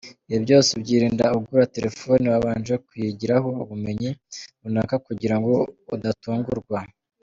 Ibi 0.29 0.39
byose 0.45 0.69
ubyirinda 0.77 1.25
ugura 1.37 1.71
telefoni 1.75 2.25
wabanje 2.33 2.73
kuyigiraho 2.85 3.49
ubumenyi 3.63 4.09
runaka 4.63 4.95
kugira 5.07 5.35
ngo 5.39 5.53
udatungurwa. 5.95 6.77